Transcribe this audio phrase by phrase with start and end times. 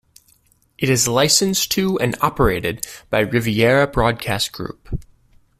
[0.79, 4.89] It is licensed to and operated by Riviera Broadcast Group.